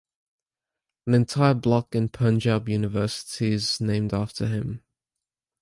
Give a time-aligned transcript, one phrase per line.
[1.05, 4.81] An entire block in Panjab University is named after him.